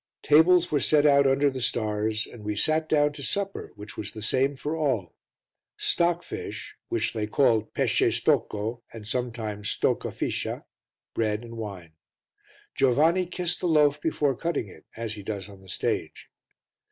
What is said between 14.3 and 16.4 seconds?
cutting it, as he does on the stage.